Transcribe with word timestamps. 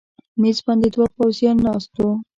مېز 0.41 0.57
باندې 0.65 0.87
دوه 0.93 1.07
پوځیان 1.15 1.57
ناست 1.65 1.93
و. 2.05 2.05